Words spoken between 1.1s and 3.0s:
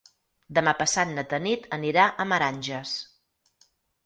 na Tanit anirà a Meranges.